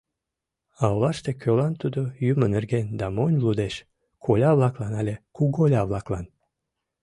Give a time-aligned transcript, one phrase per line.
[0.81, 2.01] А олаште кӧлан тудо
[2.31, 3.75] юмо нерген да монь лудеш:
[4.23, 6.25] коля-влаклан але куголя-влаклан?